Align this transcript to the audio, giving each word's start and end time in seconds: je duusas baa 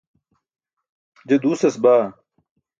je 1.27 1.35
duusas 1.43 1.75
baa 1.83 2.05